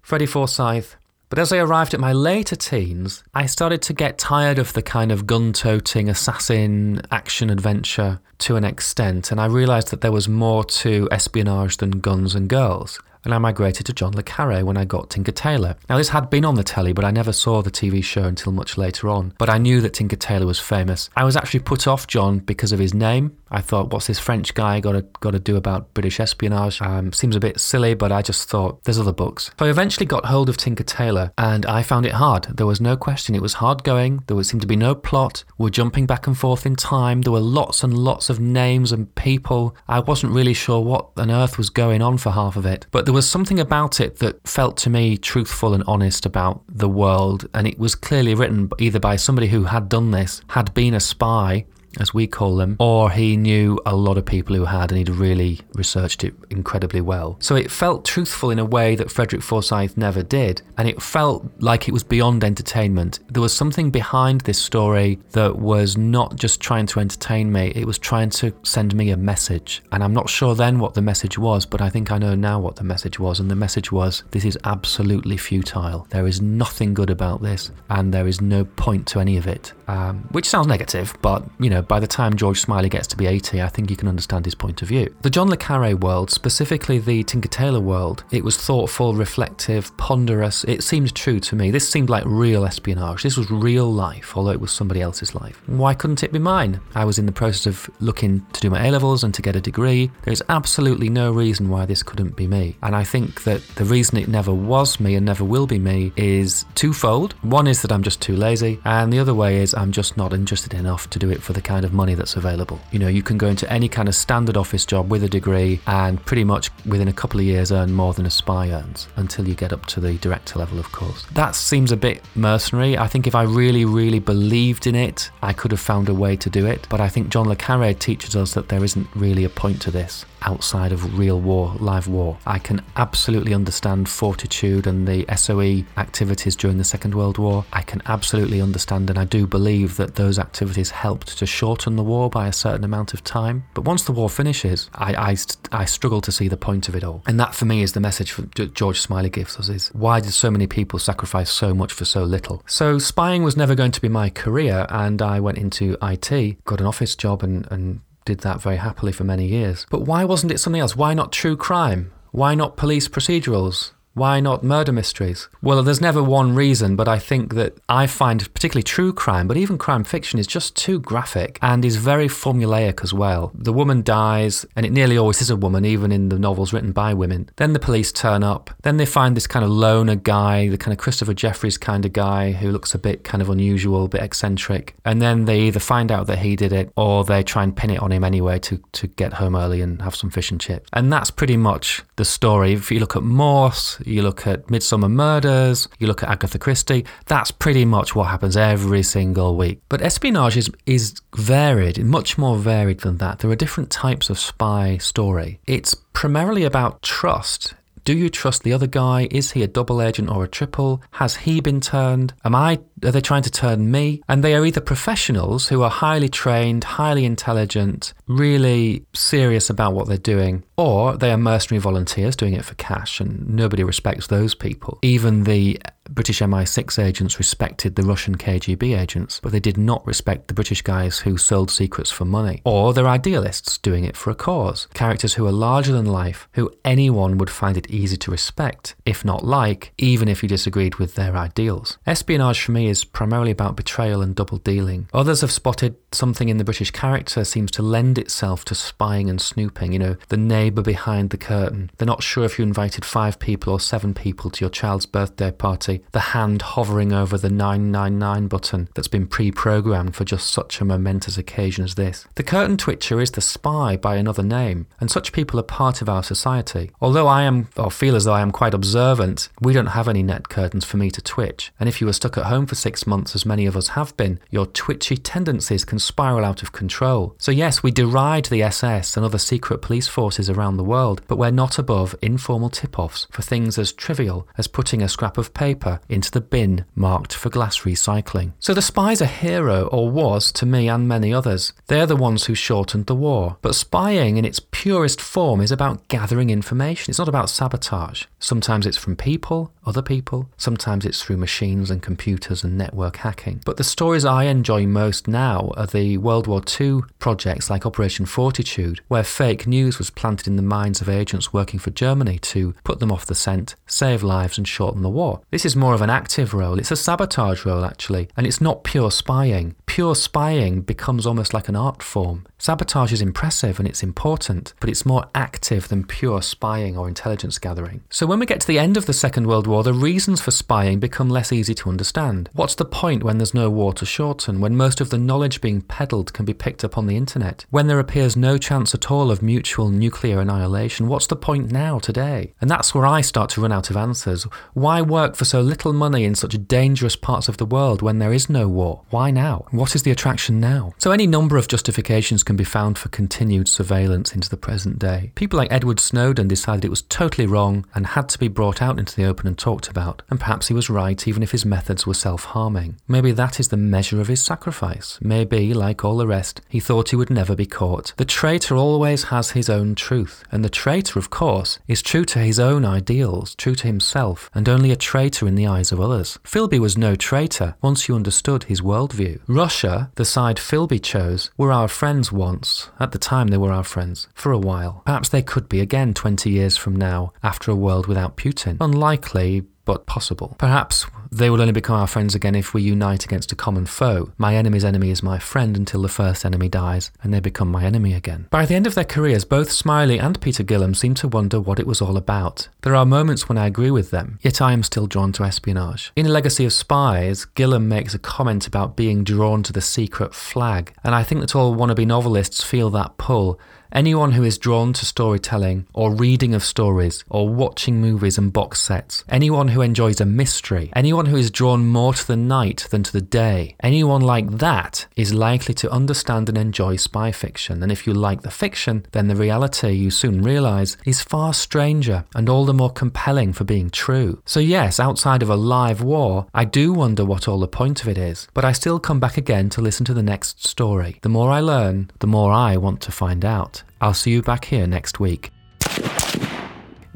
Freddie 0.00 0.26
Forsyth. 0.26 0.96
But 1.28 1.38
as 1.38 1.52
I 1.52 1.58
arrived 1.58 1.92
at 1.92 2.00
my 2.00 2.12
later 2.12 2.56
teens, 2.56 3.22
I 3.34 3.46
started 3.46 3.82
to 3.82 3.92
get 3.92 4.16
tired 4.16 4.58
of 4.58 4.72
the 4.72 4.82
kind 4.82 5.12
of 5.12 5.26
gun 5.26 5.52
toting 5.52 6.08
assassin 6.08 7.02
action 7.10 7.50
adventure 7.50 8.20
to 8.38 8.56
an 8.56 8.64
extent, 8.64 9.30
and 9.30 9.40
I 9.40 9.46
realised 9.46 9.90
that 9.90 10.00
there 10.00 10.12
was 10.12 10.28
more 10.28 10.64
to 10.64 11.06
espionage 11.10 11.76
than 11.76 12.00
guns 12.00 12.34
and 12.34 12.48
girls 12.48 12.98
and 13.24 13.34
I 13.34 13.38
migrated 13.38 13.86
to 13.86 13.92
John 13.92 14.12
le 14.12 14.22
Carre 14.22 14.64
when 14.64 14.76
I 14.76 14.84
got 14.84 15.10
Tinker 15.10 15.32
Tailor. 15.32 15.76
Now, 15.88 15.98
this 15.98 16.10
had 16.10 16.30
been 16.30 16.44
on 16.44 16.54
the 16.54 16.64
telly, 16.64 16.92
but 16.92 17.04
I 17.04 17.10
never 17.10 17.32
saw 17.32 17.62
the 17.62 17.70
TV 17.70 18.02
show 18.02 18.24
until 18.24 18.52
much 18.52 18.76
later 18.76 19.08
on. 19.08 19.34
But 19.38 19.50
I 19.50 19.58
knew 19.58 19.80
that 19.80 19.94
Tinker 19.94 20.16
Tailor 20.16 20.46
was 20.46 20.60
famous. 20.60 21.10
I 21.16 21.24
was 21.24 21.36
actually 21.36 21.60
put 21.60 21.86
off 21.86 22.06
John 22.06 22.40
because 22.40 22.72
of 22.72 22.78
his 22.78 22.94
name. 22.94 23.36
I 23.50 23.60
thought, 23.60 23.92
what's 23.92 24.08
this 24.08 24.18
French 24.18 24.54
guy 24.54 24.80
got 24.80 24.92
to 24.92 25.02
got 25.20 25.30
to 25.30 25.38
do 25.38 25.56
about 25.56 25.94
British 25.94 26.20
espionage? 26.20 26.82
Um, 26.82 27.12
seems 27.12 27.34
a 27.34 27.40
bit 27.40 27.60
silly, 27.60 27.94
but 27.94 28.12
I 28.12 28.22
just 28.22 28.48
thought 28.48 28.84
there's 28.84 28.98
other 28.98 29.12
books. 29.12 29.50
So 29.58 29.66
I 29.66 29.70
eventually 29.70 30.06
got 30.06 30.26
hold 30.26 30.48
of 30.48 30.56
Tinker 30.56 30.84
Tailor, 30.84 31.32
and 31.38 31.64
I 31.64 31.82
found 31.82 32.04
it 32.04 32.12
hard. 32.12 32.44
There 32.44 32.66
was 32.66 32.80
no 32.80 32.96
question; 32.96 33.34
it 33.34 33.42
was 33.42 33.54
hard 33.54 33.84
going. 33.84 34.22
There 34.26 34.42
seemed 34.42 34.62
to 34.62 34.66
be 34.66 34.76
no 34.76 34.94
plot. 34.94 35.44
We 35.56 35.64
we're 35.64 35.70
jumping 35.70 36.06
back 36.06 36.26
and 36.26 36.36
forth 36.36 36.66
in 36.66 36.76
time. 36.76 37.22
There 37.22 37.32
were 37.32 37.40
lots 37.40 37.82
and 37.82 37.96
lots 37.96 38.30
of 38.30 38.40
names 38.40 38.92
and 38.92 39.14
people. 39.14 39.76
I 39.86 40.00
wasn't 40.00 40.32
really 40.32 40.54
sure 40.54 40.80
what 40.80 41.10
on 41.16 41.30
earth 41.30 41.58
was 41.58 41.70
going 41.70 42.00
on 42.00 42.18
for 42.18 42.30
half 42.30 42.56
of 42.56 42.66
it, 42.66 42.86
but 42.90 43.06
there 43.08 43.14
was 43.14 43.26
something 43.26 43.58
about 43.58 44.02
it 44.02 44.16
that 44.16 44.46
felt 44.46 44.76
to 44.76 44.90
me 44.90 45.16
truthful 45.16 45.72
and 45.72 45.82
honest 45.86 46.26
about 46.26 46.62
the 46.68 46.90
world, 46.90 47.48
and 47.54 47.66
it 47.66 47.78
was 47.78 47.94
clearly 47.94 48.34
written 48.34 48.68
either 48.78 49.00
by 49.00 49.16
somebody 49.16 49.46
who 49.46 49.64
had 49.64 49.88
done 49.88 50.10
this, 50.10 50.42
had 50.48 50.74
been 50.74 50.92
a 50.92 51.00
spy, 51.00 51.64
as 52.00 52.14
we 52.14 52.26
call 52.26 52.56
them, 52.56 52.76
or 52.78 53.10
he 53.10 53.36
knew 53.36 53.78
a 53.86 53.96
lot 53.96 54.18
of 54.18 54.24
people 54.24 54.54
who 54.54 54.64
had 54.64 54.90
and 54.90 54.98
he'd 54.98 55.08
really 55.08 55.60
researched 55.74 56.24
it 56.24 56.34
incredibly 56.50 57.00
well. 57.00 57.36
So 57.40 57.56
it 57.56 57.70
felt 57.70 58.04
truthful 58.04 58.50
in 58.50 58.58
a 58.58 58.64
way 58.64 58.94
that 58.96 59.10
Frederick 59.10 59.42
Forsyth 59.42 59.96
never 59.96 60.22
did, 60.22 60.62
and 60.76 60.88
it 60.88 61.02
felt 61.02 61.46
like 61.58 61.88
it 61.88 61.92
was 61.92 62.04
beyond 62.04 62.44
entertainment. 62.44 63.20
There 63.28 63.42
was 63.42 63.52
something 63.52 63.90
behind 63.90 64.42
this 64.42 64.58
story 64.58 65.18
that 65.32 65.56
was 65.56 65.96
not 65.96 66.36
just 66.36 66.60
trying 66.60 66.86
to 66.86 67.00
entertain 67.00 67.52
me, 67.52 67.72
it 67.74 67.86
was 67.86 67.98
trying 67.98 68.30
to 68.30 68.52
send 68.62 68.94
me 68.94 69.10
a 69.10 69.16
message. 69.16 69.82
And 69.92 70.02
I'm 70.02 70.14
not 70.14 70.28
sure 70.28 70.54
then 70.54 70.78
what 70.78 70.94
the 70.94 71.02
message 71.02 71.38
was, 71.38 71.66
but 71.66 71.80
I 71.80 71.90
think 71.90 72.10
I 72.10 72.18
know 72.18 72.34
now 72.34 72.60
what 72.60 72.76
the 72.76 72.84
message 72.84 73.18
was. 73.18 73.40
And 73.40 73.50
the 73.50 73.56
message 73.56 73.92
was 73.92 74.22
this 74.30 74.44
is 74.44 74.58
absolutely 74.64 75.36
futile. 75.36 76.06
There 76.10 76.26
is 76.26 76.40
nothing 76.40 76.94
good 76.94 77.10
about 77.10 77.42
this, 77.42 77.70
and 77.90 78.12
there 78.12 78.26
is 78.26 78.40
no 78.40 78.64
point 78.64 79.06
to 79.08 79.20
any 79.20 79.36
of 79.36 79.46
it. 79.46 79.72
Um, 79.88 80.28
which 80.32 80.48
sounds 80.48 80.66
negative, 80.66 81.16
but 81.22 81.44
you 81.58 81.70
know, 81.70 81.82
by 81.88 81.98
the 81.98 82.06
time 82.06 82.36
George 82.36 82.60
Smiley 82.60 82.88
gets 82.88 83.06
to 83.08 83.16
be 83.16 83.26
80, 83.26 83.62
I 83.62 83.68
think 83.68 83.90
you 83.90 83.96
can 83.96 84.08
understand 84.08 84.44
his 84.44 84.54
point 84.54 84.82
of 84.82 84.88
view. 84.88 85.14
The 85.22 85.30
John 85.30 85.48
le 85.48 85.56
Carre 85.56 85.94
world, 85.94 86.30
specifically 86.30 86.98
the 86.98 87.24
Tinker 87.24 87.48
Tailor 87.48 87.80
world, 87.80 88.24
it 88.30 88.44
was 88.44 88.56
thoughtful, 88.56 89.14
reflective, 89.14 89.96
ponderous. 89.96 90.64
It 90.64 90.82
seemed 90.82 91.14
true 91.14 91.40
to 91.40 91.56
me. 91.56 91.70
This 91.70 91.88
seemed 91.88 92.10
like 92.10 92.24
real 92.26 92.64
espionage. 92.64 93.22
This 93.22 93.36
was 93.36 93.50
real 93.50 93.92
life, 93.92 94.36
although 94.36 94.50
it 94.50 94.60
was 94.60 94.70
somebody 94.70 95.00
else's 95.00 95.34
life. 95.34 95.60
Why 95.66 95.94
couldn't 95.94 96.22
it 96.22 96.32
be 96.32 96.38
mine? 96.38 96.80
I 96.94 97.04
was 97.04 97.18
in 97.18 97.26
the 97.26 97.32
process 97.32 97.66
of 97.66 97.90
looking 98.00 98.44
to 98.52 98.60
do 98.60 98.70
my 98.70 98.86
A 98.86 98.90
levels 98.90 99.24
and 99.24 99.32
to 99.34 99.42
get 99.42 99.56
a 99.56 99.60
degree. 99.60 100.10
There's 100.22 100.42
absolutely 100.48 101.08
no 101.08 101.32
reason 101.32 101.68
why 101.68 101.86
this 101.86 102.02
couldn't 102.02 102.36
be 102.36 102.46
me. 102.46 102.76
And 102.82 102.94
I 102.94 103.04
think 103.04 103.44
that 103.44 103.66
the 103.76 103.84
reason 103.84 104.18
it 104.18 104.28
never 104.28 104.52
was 104.52 105.00
me 105.00 105.14
and 105.14 105.24
never 105.24 105.44
will 105.44 105.66
be 105.66 105.78
me 105.78 106.12
is 106.16 106.64
twofold. 106.74 107.32
One 107.42 107.66
is 107.66 107.82
that 107.82 107.92
I'm 107.92 108.02
just 108.02 108.20
too 108.20 108.36
lazy, 108.36 108.80
and 108.84 109.12
the 109.12 109.18
other 109.18 109.34
way 109.34 109.58
is 109.58 109.74
I'm 109.74 109.92
just 109.92 110.16
not 110.16 110.32
interested 110.32 110.74
enough 110.74 111.08
to 111.10 111.18
do 111.18 111.30
it 111.30 111.42
for 111.42 111.52
the 111.52 111.62
kind 111.68 111.84
of 111.84 111.92
money 111.92 112.14
that's 112.14 112.34
available. 112.34 112.80
You 112.90 112.98
know, 112.98 113.08
you 113.08 113.22
can 113.22 113.36
go 113.36 113.46
into 113.46 113.70
any 113.70 113.88
kind 113.90 114.08
of 114.08 114.14
standard 114.14 114.56
office 114.56 114.86
job 114.86 115.10
with 115.10 115.22
a 115.22 115.28
degree 115.28 115.80
and 115.86 116.24
pretty 116.24 116.44
much 116.44 116.70
within 116.86 117.08
a 117.08 117.12
couple 117.12 117.38
of 117.40 117.44
years 117.44 117.70
earn 117.70 117.92
more 117.92 118.14
than 118.14 118.24
a 118.24 118.30
spy 118.30 118.70
earns 118.70 119.06
until 119.16 119.46
you 119.46 119.54
get 119.54 119.70
up 119.70 119.84
to 119.86 120.00
the 120.00 120.14
director 120.14 120.58
level, 120.58 120.78
of 120.78 120.90
course. 120.92 121.26
That 121.32 121.54
seems 121.54 121.92
a 121.92 121.96
bit 121.96 122.24
mercenary. 122.34 122.96
I 122.96 123.06
think 123.06 123.26
if 123.26 123.34
I 123.34 123.42
really, 123.42 123.84
really 123.84 124.18
believed 124.18 124.86
in 124.86 124.94
it, 124.94 125.30
I 125.42 125.52
could 125.52 125.70
have 125.70 125.80
found 125.80 126.08
a 126.08 126.14
way 126.14 126.36
to 126.36 126.48
do 126.48 126.64
it. 126.64 126.86
But 126.88 127.02
I 127.02 127.10
think 127.10 127.28
John 127.28 127.46
Le 127.46 127.56
Carre 127.56 127.92
teaches 127.92 128.34
us 128.34 128.54
that 128.54 128.70
there 128.70 128.82
isn't 128.82 129.06
really 129.14 129.44
a 129.44 129.50
point 129.50 129.82
to 129.82 129.90
this 129.90 130.24
outside 130.42 130.92
of 130.92 131.18
real 131.18 131.40
war, 131.40 131.74
live 131.78 132.08
war. 132.08 132.38
I 132.46 132.58
can 132.58 132.82
absolutely 132.96 133.54
understand 133.54 134.08
fortitude 134.08 134.86
and 134.86 135.06
the 135.06 135.26
SOE 135.36 135.84
activities 135.96 136.56
during 136.56 136.78
the 136.78 136.84
Second 136.84 137.14
World 137.14 137.38
War. 137.38 137.64
I 137.72 137.82
can 137.82 138.02
absolutely 138.06 138.60
understand, 138.60 139.10
and 139.10 139.18
I 139.18 139.24
do 139.24 139.46
believe 139.46 139.96
that 139.96 140.14
those 140.14 140.38
activities 140.38 140.90
helped 140.90 141.36
to 141.38 141.46
shorten 141.58 141.96
the 141.96 142.04
war 142.04 142.30
by 142.30 142.46
a 142.46 142.52
certain 142.52 142.84
amount 142.84 143.14
of 143.14 143.24
time. 143.24 143.64
But 143.74 143.84
once 143.84 144.04
the 144.04 144.12
war 144.12 144.30
finishes, 144.30 144.88
I, 144.94 145.10
I, 145.30 145.36
I 145.82 145.84
struggle 145.86 146.20
to 146.20 146.30
see 146.30 146.46
the 146.46 146.56
point 146.56 146.88
of 146.88 146.94
it 146.94 147.02
all. 147.02 147.22
And 147.26 147.40
that 147.40 147.52
for 147.52 147.64
me 147.64 147.82
is 147.82 147.94
the 147.94 148.00
message 148.00 148.32
George 148.74 149.00
Smiley 149.00 149.28
gives 149.28 149.58
us 149.58 149.68
is 149.68 149.88
why 149.88 150.20
did 150.20 150.32
so 150.32 150.52
many 150.52 150.68
people 150.68 151.00
sacrifice 151.00 151.50
so 151.50 151.74
much 151.74 151.92
for 151.92 152.04
so 152.04 152.22
little? 152.22 152.62
So 152.66 153.00
spying 153.00 153.42
was 153.42 153.56
never 153.56 153.74
going 153.74 153.90
to 153.90 154.00
be 154.00 154.08
my 154.08 154.30
career, 154.30 154.86
and 154.88 155.20
I 155.20 155.40
went 155.40 155.58
into 155.58 155.96
IT, 156.00 156.64
got 156.64 156.80
an 156.80 156.86
office 156.86 157.16
job, 157.16 157.42
and, 157.42 157.66
and 157.72 158.02
did 158.24 158.40
that 158.40 158.62
very 158.62 158.76
happily 158.76 159.10
for 159.10 159.24
many 159.24 159.46
years. 159.46 159.84
But 159.90 160.02
why 160.02 160.24
wasn't 160.24 160.52
it 160.52 160.58
something 160.58 160.80
else? 160.80 160.94
Why 160.94 161.12
not 161.12 161.32
true 161.32 161.56
crime? 161.56 162.12
Why 162.30 162.54
not 162.54 162.76
police 162.76 163.08
procedurals? 163.08 163.92
Why 164.18 164.40
not 164.40 164.64
murder 164.64 164.90
mysteries? 164.90 165.48
Well, 165.62 165.80
there's 165.84 166.00
never 166.00 166.20
one 166.20 166.52
reason, 166.52 166.96
but 166.96 167.06
I 167.06 167.20
think 167.20 167.54
that 167.54 167.78
I 167.88 168.08
find 168.08 168.52
particularly 168.52 168.82
true 168.82 169.12
crime, 169.12 169.46
but 169.46 169.56
even 169.56 169.78
crime 169.78 170.02
fiction 170.02 170.40
is 170.40 170.48
just 170.48 170.74
too 170.74 170.98
graphic 170.98 171.56
and 171.62 171.84
is 171.84 171.94
very 171.94 172.26
formulaic 172.26 173.04
as 173.04 173.14
well. 173.14 173.52
The 173.54 173.72
woman 173.72 174.02
dies, 174.02 174.66
and 174.74 174.84
it 174.84 174.90
nearly 174.90 175.16
always 175.16 175.40
is 175.40 175.50
a 175.50 175.56
woman, 175.56 175.84
even 175.84 176.10
in 176.10 176.30
the 176.30 176.38
novels 176.38 176.72
written 176.72 176.90
by 176.90 177.14
women. 177.14 177.48
Then 177.58 177.74
the 177.74 177.78
police 177.78 178.10
turn 178.10 178.42
up. 178.42 178.70
Then 178.82 178.96
they 178.96 179.06
find 179.06 179.36
this 179.36 179.46
kind 179.46 179.64
of 179.64 179.70
loner 179.70 180.16
guy, 180.16 180.68
the 180.68 180.78
kind 180.78 180.92
of 180.92 180.98
Christopher 180.98 181.32
Jefferies 181.32 181.78
kind 181.78 182.04
of 182.04 182.12
guy 182.12 182.50
who 182.50 182.72
looks 182.72 182.96
a 182.96 182.98
bit 182.98 183.22
kind 183.22 183.40
of 183.40 183.48
unusual, 183.48 184.06
a 184.06 184.08
bit 184.08 184.22
eccentric. 184.22 184.96
And 185.04 185.22
then 185.22 185.44
they 185.44 185.60
either 185.60 185.78
find 185.78 186.10
out 186.10 186.26
that 186.26 186.40
he 186.40 186.56
did 186.56 186.72
it 186.72 186.92
or 186.96 187.22
they 187.22 187.44
try 187.44 187.62
and 187.62 187.76
pin 187.76 187.90
it 187.90 188.02
on 188.02 188.10
him 188.10 188.24
anyway 188.24 188.58
to, 188.58 188.82
to 188.94 189.06
get 189.06 189.34
home 189.34 189.54
early 189.54 189.80
and 189.80 190.02
have 190.02 190.16
some 190.16 190.30
fish 190.30 190.50
and 190.50 190.60
chips. 190.60 190.88
And 190.92 191.12
that's 191.12 191.30
pretty 191.30 191.56
much 191.56 192.02
the 192.16 192.24
story. 192.24 192.72
If 192.72 192.90
you 192.90 192.98
look 192.98 193.14
at 193.14 193.22
Morse, 193.22 194.00
you 194.08 194.22
look 194.22 194.46
at 194.46 194.66
Midsomer 194.66 195.10
Murders, 195.10 195.88
you 195.98 196.06
look 196.06 196.22
at 196.22 196.28
Agatha 196.28 196.58
Christie, 196.58 197.04
that's 197.26 197.50
pretty 197.50 197.84
much 197.84 198.14
what 198.14 198.28
happens 198.28 198.56
every 198.56 199.02
single 199.02 199.56
week. 199.56 199.80
But 199.88 200.02
espionage 200.02 200.56
is, 200.56 200.70
is 200.86 201.20
varied, 201.36 202.04
much 202.04 202.38
more 202.38 202.56
varied 202.56 203.00
than 203.00 203.18
that. 203.18 203.40
There 203.40 203.50
are 203.50 203.56
different 203.56 203.90
types 203.90 204.30
of 204.30 204.38
spy 204.38 204.98
story. 204.98 205.60
It's 205.66 205.94
primarily 205.94 206.64
about 206.64 207.02
trust. 207.02 207.74
Do 208.08 208.16
you 208.16 208.30
trust 208.30 208.62
the 208.62 208.72
other 208.72 208.86
guy? 208.86 209.28
Is 209.30 209.50
he 209.50 209.62
a 209.62 209.66
double 209.66 210.00
agent 210.00 210.30
or 210.30 210.42
a 210.42 210.48
triple? 210.48 211.02
Has 211.10 211.36
he 211.36 211.60
been 211.60 211.82
turned? 211.82 212.32
Am 212.42 212.54
I 212.54 212.80
are 213.04 213.12
they 213.12 213.20
trying 213.20 213.42
to 213.42 213.50
turn 213.50 213.90
me? 213.90 214.22
And 214.28 214.42
they 214.42 214.54
are 214.54 214.64
either 214.64 214.80
professionals 214.80 215.68
who 215.68 215.82
are 215.82 215.90
highly 215.90 216.28
trained, 216.30 216.84
highly 216.84 217.24
intelligent, 217.26 218.14
really 218.26 219.04
serious 219.14 219.70
about 219.70 219.92
what 219.92 220.08
they're 220.08 220.16
doing, 220.16 220.64
or 220.78 221.16
they 221.18 221.30
are 221.30 221.36
mercenary 221.36 221.80
volunteers 221.80 222.34
doing 222.34 222.54
it 222.54 222.64
for 222.64 222.74
cash, 222.76 223.20
and 223.20 223.46
nobody 223.48 223.84
respects 223.84 224.28
those 224.28 224.54
people. 224.54 224.98
Even 225.02 225.44
the 225.44 225.78
British 226.08 226.40
MI6 226.40 227.02
agents 227.02 227.38
respected 227.38 227.94
the 227.94 228.02
Russian 228.02 228.36
KGB 228.36 228.98
agents, 228.98 229.40
but 229.42 229.52
they 229.52 229.60
did 229.60 229.76
not 229.76 230.06
respect 230.06 230.48
the 230.48 230.54
British 230.54 230.82
guys 230.82 231.20
who 231.20 231.36
sold 231.36 231.70
secrets 231.70 232.10
for 232.10 232.24
money. 232.24 232.62
Or 232.64 232.92
they're 232.92 233.08
idealists 233.08 233.78
doing 233.78 234.04
it 234.04 234.16
for 234.16 234.30
a 234.30 234.34
cause, 234.34 234.86
characters 234.94 235.34
who 235.34 235.46
are 235.46 235.52
larger 235.52 235.92
than 235.92 236.06
life, 236.06 236.48
who 236.52 236.72
anyone 236.84 237.38
would 237.38 237.50
find 237.50 237.76
it 237.76 237.90
easy 237.90 238.16
to 238.18 238.30
respect, 238.30 238.94
if 239.04 239.24
not 239.24 239.44
like, 239.44 239.92
even 239.98 240.28
if 240.28 240.42
you 240.42 240.48
disagreed 240.48 240.96
with 240.96 241.14
their 241.14 241.36
ideals. 241.36 241.98
Espionage 242.06 242.62
for 242.62 242.72
me 242.72 242.88
is 242.88 243.04
primarily 243.04 243.50
about 243.50 243.76
betrayal 243.76 244.22
and 244.22 244.34
double 244.34 244.58
dealing. 244.58 245.08
Others 245.12 245.42
have 245.42 245.52
spotted 245.52 245.96
something 246.12 246.48
in 246.48 246.58
the 246.58 246.64
British 246.64 246.90
character 246.90 247.44
seems 247.44 247.70
to 247.72 247.82
lend 247.82 248.18
itself 248.18 248.64
to 248.66 248.74
spying 248.74 249.28
and 249.28 249.40
snooping. 249.40 249.92
You 249.92 249.98
know, 249.98 250.16
the 250.28 250.36
neighbour 250.36 250.82
behind 250.82 251.30
the 251.30 251.36
curtain. 251.36 251.90
They're 251.96 252.06
not 252.06 252.22
sure 252.22 252.44
if 252.44 252.58
you 252.58 252.62
invited 252.62 253.04
five 253.04 253.38
people 253.38 253.72
or 253.72 253.80
seven 253.80 254.14
people 254.14 254.50
to 254.50 254.64
your 254.64 254.70
child's 254.70 255.06
birthday 255.06 255.50
party. 255.50 255.97
The 256.12 256.20
hand 256.20 256.62
hovering 256.62 257.12
over 257.12 257.38
the 257.38 257.50
999 257.50 258.48
button 258.48 258.88
that's 258.94 259.08
been 259.08 259.26
pre 259.26 259.50
programmed 259.50 260.14
for 260.14 260.24
just 260.24 260.52
such 260.52 260.80
a 260.80 260.84
momentous 260.84 261.38
occasion 261.38 261.84
as 261.84 261.94
this. 261.94 262.26
The 262.34 262.42
curtain 262.42 262.76
twitcher 262.76 263.20
is 263.20 263.30
the 263.30 263.40
spy 263.40 263.96
by 263.96 264.16
another 264.16 264.42
name, 264.42 264.86
and 265.00 265.10
such 265.10 265.32
people 265.32 265.58
are 265.60 265.64
part 265.64 266.02
of 266.02 266.08
our 266.08 266.22
society. 266.22 266.90
Although 267.00 267.26
I 267.26 267.42
am, 267.42 267.68
or 267.76 267.90
feel 267.90 268.16
as 268.16 268.24
though 268.24 268.34
I 268.34 268.40
am 268.40 268.50
quite 268.50 268.74
observant, 268.74 269.48
we 269.60 269.72
don't 269.72 269.86
have 269.86 270.08
any 270.08 270.22
net 270.22 270.48
curtains 270.48 270.84
for 270.84 270.96
me 270.96 271.10
to 271.10 271.22
twitch. 271.22 271.72
And 271.80 271.88
if 271.88 272.00
you 272.00 272.06
were 272.06 272.12
stuck 272.12 272.36
at 272.38 272.46
home 272.46 272.66
for 272.66 272.74
six 272.74 273.06
months, 273.06 273.34
as 273.34 273.46
many 273.46 273.66
of 273.66 273.76
us 273.76 273.88
have 273.88 274.16
been, 274.16 274.40
your 274.50 274.66
twitchy 274.66 275.16
tendencies 275.16 275.84
can 275.84 275.98
spiral 275.98 276.44
out 276.44 276.62
of 276.62 276.72
control. 276.72 277.34
So, 277.38 277.50
yes, 277.52 277.82
we 277.82 277.90
deride 277.90 278.46
the 278.46 278.62
SS 278.62 279.16
and 279.16 279.24
other 279.24 279.38
secret 279.38 279.82
police 279.82 280.08
forces 280.08 280.50
around 280.50 280.76
the 280.76 280.84
world, 280.84 281.22
but 281.26 281.38
we're 281.38 281.50
not 281.50 281.78
above 281.78 282.14
informal 282.22 282.70
tip 282.70 282.98
offs 282.98 283.26
for 283.30 283.42
things 283.42 283.78
as 283.78 283.92
trivial 283.92 284.46
as 284.56 284.68
putting 284.68 285.02
a 285.02 285.08
scrap 285.08 285.38
of 285.38 285.54
paper 285.54 285.87
into 286.08 286.30
the 286.30 286.40
bin 286.40 286.84
marked 286.94 287.34
for 287.34 287.50
glass 287.50 287.80
recycling. 287.80 288.52
So, 288.58 288.74
the 288.74 288.82
spy's 288.82 289.20
a 289.20 289.26
hero, 289.26 289.86
or 289.86 290.10
was 290.10 290.52
to 290.52 290.66
me 290.66 290.88
and 290.88 291.08
many 291.08 291.32
others. 291.32 291.72
They're 291.86 292.06
the 292.06 292.16
ones 292.16 292.44
who 292.44 292.54
shortened 292.54 293.06
the 293.06 293.14
war. 293.14 293.56
But 293.62 293.74
spying 293.74 294.36
in 294.36 294.44
its 294.44 294.60
purest 294.60 295.20
form 295.20 295.60
is 295.60 295.72
about 295.72 296.06
gathering 296.08 296.50
information, 296.50 297.10
it's 297.10 297.18
not 297.18 297.28
about 297.28 297.50
sabotage. 297.50 298.24
Sometimes 298.38 298.86
it's 298.86 298.96
from 298.96 299.16
people, 299.16 299.72
other 299.84 300.02
people, 300.02 300.48
sometimes 300.56 301.04
it's 301.04 301.22
through 301.22 301.38
machines 301.38 301.90
and 301.90 302.02
computers 302.02 302.62
and 302.62 302.76
network 302.76 303.16
hacking. 303.16 303.62
But 303.64 303.78
the 303.78 303.84
stories 303.84 304.24
I 304.24 304.44
enjoy 304.44 304.86
most 304.86 305.26
now 305.26 305.72
are 305.76 305.86
the 305.86 306.18
World 306.18 306.46
War 306.46 306.62
II 306.80 307.00
projects 307.18 307.70
like 307.70 307.86
Operation 307.86 308.26
Fortitude, 308.26 309.00
where 309.08 309.24
fake 309.24 309.66
news 309.66 309.98
was 309.98 310.10
planted 310.10 310.46
in 310.46 310.56
the 310.56 310.62
minds 310.62 311.00
of 311.00 311.08
agents 311.08 311.52
working 311.52 311.80
for 311.80 311.90
Germany 311.90 312.38
to 312.40 312.74
put 312.84 313.00
them 313.00 313.10
off 313.10 313.26
the 313.26 313.34
scent, 313.34 313.74
save 313.86 314.22
lives, 314.22 314.58
and 314.58 314.68
shorten 314.68 315.02
the 315.02 315.08
war. 315.08 315.40
This 315.50 315.64
is 315.64 315.74
more 315.78 315.94
of 315.94 316.02
an 316.02 316.10
active 316.10 316.54
role, 316.54 316.78
it's 316.78 316.90
a 316.90 316.96
sabotage 316.96 317.64
role 317.64 317.84
actually, 317.84 318.28
and 318.36 318.46
it's 318.46 318.60
not 318.60 318.84
pure 318.84 319.10
spying. 319.10 319.74
Pure 319.86 320.16
spying 320.16 320.82
becomes 320.82 321.26
almost 321.26 321.54
like 321.54 321.68
an 321.68 321.76
art 321.76 322.02
form. 322.02 322.46
Sabotage 322.60 323.12
is 323.12 323.22
impressive 323.22 323.78
and 323.78 323.86
it's 323.86 324.02
important, 324.02 324.74
but 324.80 324.90
it's 324.90 325.06
more 325.06 325.26
active 325.32 325.86
than 325.86 326.04
pure 326.04 326.42
spying 326.42 326.98
or 326.98 327.06
intelligence 327.06 327.56
gathering. 327.56 328.02
So 328.10 328.26
when 328.26 328.40
we 328.40 328.46
get 328.46 328.60
to 328.60 328.66
the 328.66 328.80
end 328.80 328.96
of 328.96 329.06
the 329.06 329.12
Second 329.12 329.46
World 329.46 329.68
War, 329.68 329.84
the 329.84 329.94
reasons 329.94 330.40
for 330.40 330.50
spying 330.50 330.98
become 330.98 331.30
less 331.30 331.52
easy 331.52 331.72
to 331.76 331.88
understand. 331.88 332.50
What's 332.54 332.74
the 332.74 332.84
point 332.84 333.22
when 333.22 333.38
there's 333.38 333.54
no 333.54 333.70
war 333.70 333.92
to 333.94 334.04
shorten, 334.04 334.60
when 334.60 334.76
most 334.76 335.00
of 335.00 335.10
the 335.10 335.18
knowledge 335.18 335.60
being 335.60 335.82
peddled 335.82 336.32
can 336.32 336.44
be 336.44 336.52
picked 336.52 336.82
up 336.82 336.98
on 336.98 337.06
the 337.06 337.16
internet? 337.16 337.64
When 337.70 337.86
there 337.86 338.00
appears 338.00 338.36
no 338.36 338.58
chance 338.58 338.92
at 338.92 339.08
all 339.08 339.30
of 339.30 339.40
mutual 339.40 339.88
nuclear 339.88 340.40
annihilation, 340.40 341.06
what's 341.06 341.28
the 341.28 341.36
point 341.36 341.70
now, 341.70 342.00
today? 342.00 342.54
And 342.60 342.68
that's 342.68 342.92
where 342.92 343.06
I 343.06 343.20
start 343.20 343.50
to 343.50 343.60
run 343.60 343.72
out 343.72 343.88
of 343.88 343.96
answers. 343.96 344.48
Why 344.74 345.00
work 345.00 345.36
for 345.36 345.44
so 345.44 345.60
little 345.60 345.92
money 345.92 346.24
in 346.24 346.34
such 346.34 346.66
dangerous 346.66 347.14
parts 347.14 347.48
of 347.48 347.58
the 347.58 347.66
world 347.66 348.02
when 348.02 348.18
there 348.18 348.32
is 348.32 348.50
no 348.50 348.66
war? 348.66 349.02
Why 349.10 349.30
now? 349.30 349.66
What 349.70 349.94
is 349.94 350.02
the 350.02 350.10
attraction 350.10 350.58
now? 350.58 350.94
So 350.98 351.12
any 351.12 351.28
number 351.28 351.56
of 351.56 351.68
justifications 351.68 352.42
can 352.48 352.56
be 352.56 352.64
found 352.64 352.96
for 352.96 353.10
continued 353.10 353.68
surveillance 353.68 354.34
into 354.34 354.48
the 354.48 354.56
present 354.56 354.98
day. 354.98 355.30
People 355.34 355.58
like 355.58 355.70
Edward 355.70 356.00
Snowden 356.00 356.48
decided 356.48 356.82
it 356.82 356.88
was 356.88 357.02
totally 357.02 357.46
wrong 357.46 357.84
and 357.94 358.06
had 358.06 358.26
to 358.30 358.38
be 358.38 358.48
brought 358.48 358.80
out 358.80 358.98
into 358.98 359.14
the 359.14 359.26
open 359.26 359.46
and 359.46 359.58
talked 359.58 359.88
about, 359.88 360.22
and 360.30 360.40
perhaps 360.40 360.68
he 360.68 360.72
was 360.72 360.88
right 360.88 361.28
even 361.28 361.42
if 361.42 361.50
his 361.50 361.66
methods 361.66 362.06
were 362.06 362.14
self 362.14 362.44
harming. 362.44 362.96
Maybe 363.06 363.32
that 363.32 363.60
is 363.60 363.68
the 363.68 363.76
measure 363.76 364.18
of 364.18 364.28
his 364.28 364.42
sacrifice. 364.42 365.18
Maybe, 365.20 365.74
like 365.74 366.06
all 366.06 366.16
the 366.16 366.26
rest, 366.26 366.62
he 366.70 366.80
thought 366.80 367.10
he 367.10 367.16
would 367.16 367.28
never 367.28 367.54
be 367.54 367.66
caught. 367.66 368.14
The 368.16 368.24
traitor 368.24 368.76
always 368.76 369.24
has 369.24 369.50
his 369.50 369.68
own 369.68 369.94
truth, 369.94 370.42
and 370.50 370.64
the 370.64 370.70
traitor, 370.70 371.18
of 371.18 371.28
course, 371.28 371.78
is 371.86 372.00
true 372.00 372.24
to 372.24 372.38
his 372.38 372.58
own 372.58 372.82
ideals, 372.82 373.56
true 373.56 373.74
to 373.74 373.86
himself, 373.86 374.48
and 374.54 374.70
only 374.70 374.90
a 374.90 374.96
traitor 374.96 375.46
in 375.46 375.54
the 375.54 375.66
eyes 375.66 375.92
of 375.92 376.00
others. 376.00 376.38
Philby 376.44 376.78
was 376.78 376.96
no 376.96 377.14
traitor 377.14 377.74
once 377.82 378.08
you 378.08 378.14
understood 378.14 378.64
his 378.64 378.80
worldview. 378.80 379.38
Russia, 379.46 380.10
the 380.14 380.24
side 380.24 380.56
Philby 380.56 381.02
chose, 381.02 381.50
were 381.58 381.72
our 381.72 381.88
friends 381.88 382.32
once. 382.38 382.88
At 382.98 383.12
the 383.12 383.18
time, 383.18 383.48
they 383.48 383.58
were 383.58 383.72
our 383.72 383.84
friends. 383.84 384.28
For 384.34 384.52
a 384.52 384.58
while. 384.58 385.02
Perhaps 385.04 385.28
they 385.28 385.42
could 385.42 385.68
be 385.68 385.80
again 385.80 386.14
20 386.14 386.48
years 386.48 386.76
from 386.76 386.96
now, 386.96 387.32
after 387.42 387.70
a 387.70 387.76
world 387.76 388.06
without 388.06 388.36
Putin. 388.36 388.78
Unlikely, 388.80 389.64
but 389.84 390.06
possible. 390.06 390.54
Perhaps 390.58 391.06
they 391.30 391.50
will 391.50 391.60
only 391.60 391.72
become 391.72 391.96
our 391.96 392.06
friends 392.06 392.34
again 392.34 392.54
if 392.54 392.74
we 392.74 392.82
unite 392.82 393.24
against 393.24 393.52
a 393.52 393.56
common 393.56 393.86
foe. 393.86 394.32
My 394.38 394.54
enemy's 394.54 394.84
enemy 394.84 395.10
is 395.10 395.22
my 395.22 395.38
friend 395.38 395.76
until 395.76 396.02
the 396.02 396.08
first 396.08 396.44
enemy 396.44 396.68
dies, 396.68 397.10
and 397.22 397.32
they 397.32 397.40
become 397.40 397.70
my 397.70 397.84
enemy 397.84 398.14
again. 398.14 398.46
By 398.50 398.66
the 398.66 398.74
end 398.74 398.86
of 398.86 398.94
their 398.94 399.04
careers, 399.04 399.44
both 399.44 399.70
Smiley 399.70 400.18
and 400.18 400.40
Peter 400.40 400.62
Gillam 400.62 400.96
seem 400.96 401.14
to 401.14 401.28
wonder 401.28 401.60
what 401.60 401.78
it 401.78 401.86
was 401.86 402.00
all 402.00 402.16
about. 402.16 402.68
There 402.82 402.96
are 402.96 403.06
moments 403.06 403.48
when 403.48 403.58
I 403.58 403.66
agree 403.66 403.90
with 403.90 404.10
them, 404.10 404.38
yet 404.42 404.60
I 404.60 404.72
am 404.72 404.82
still 404.82 405.06
drawn 405.06 405.32
to 405.32 405.44
espionage. 405.44 406.12
In 406.16 406.26
A 406.26 406.30
Legacy 406.30 406.64
of 406.64 406.72
Spies, 406.72 407.46
Gillam 407.54 407.84
makes 407.84 408.14
a 408.14 408.18
comment 408.18 408.66
about 408.66 408.96
being 408.96 409.24
drawn 409.24 409.62
to 409.64 409.72
the 409.72 409.80
secret 409.80 410.34
flag, 410.34 410.92
and 411.04 411.14
I 411.14 411.22
think 411.22 411.40
that 411.40 411.54
all 411.54 411.74
wannabe 411.74 412.06
novelists 412.06 412.62
feel 412.62 412.90
that 412.90 413.18
pull 413.18 413.58
Anyone 413.90 414.32
who 414.32 414.44
is 414.44 414.58
drawn 414.58 414.92
to 414.92 415.06
storytelling, 415.06 415.86
or 415.94 416.14
reading 416.14 416.54
of 416.54 416.62
stories, 416.62 417.24
or 417.30 417.48
watching 417.48 418.00
movies 418.00 418.36
and 418.36 418.52
box 418.52 418.82
sets, 418.82 419.24
anyone 419.30 419.68
who 419.68 419.80
enjoys 419.80 420.20
a 420.20 420.26
mystery, 420.26 420.90
anyone 420.94 421.26
who 421.26 421.36
is 421.36 421.50
drawn 421.50 421.86
more 421.86 422.12
to 422.12 422.26
the 422.26 422.36
night 422.36 422.86
than 422.90 423.02
to 423.02 423.12
the 423.12 423.22
day, 423.22 423.74
anyone 423.80 424.20
like 424.20 424.50
that 424.58 425.06
is 425.16 425.32
likely 425.32 425.72
to 425.74 425.90
understand 425.90 426.50
and 426.50 426.58
enjoy 426.58 426.96
spy 426.96 427.32
fiction. 427.32 427.82
And 427.82 427.90
if 427.90 428.06
you 428.06 428.12
like 428.12 428.42
the 428.42 428.50
fiction, 428.50 429.06
then 429.12 429.28
the 429.28 429.36
reality, 429.36 429.92
you 429.92 430.10
soon 430.10 430.42
realize, 430.42 430.98
is 431.06 431.22
far 431.22 431.54
stranger 431.54 432.24
and 432.34 432.48
all 432.48 432.66
the 432.66 432.74
more 432.74 432.90
compelling 432.90 433.54
for 433.54 433.64
being 433.64 433.88
true. 433.88 434.42
So, 434.44 434.60
yes, 434.60 435.00
outside 435.00 435.42
of 435.42 435.48
a 435.48 435.56
live 435.56 436.02
war, 436.02 436.46
I 436.52 436.66
do 436.66 436.92
wonder 436.92 437.24
what 437.24 437.48
all 437.48 437.58
the 437.58 437.66
point 437.66 438.02
of 438.02 438.08
it 438.08 438.18
is, 438.18 438.48
but 438.52 438.66
I 438.66 438.72
still 438.72 439.00
come 439.00 439.18
back 439.18 439.38
again 439.38 439.70
to 439.70 439.80
listen 439.80 440.04
to 440.06 440.14
the 440.14 440.22
next 440.22 440.66
story. 440.66 441.18
The 441.22 441.30
more 441.30 441.50
I 441.50 441.60
learn, 441.60 442.10
the 442.18 442.26
more 442.26 442.52
I 442.52 442.76
want 442.76 443.00
to 443.02 443.12
find 443.12 443.44
out. 443.44 443.77
I'll 444.00 444.14
see 444.14 444.30
you 444.30 444.42
back 444.42 444.64
here 444.64 444.86
next 444.86 445.20
week. 445.20 445.50